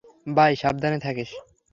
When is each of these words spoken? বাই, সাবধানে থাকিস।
বাই, 0.27 0.53
সাবধানে 0.55 0.97
থাকিস। 0.99 1.29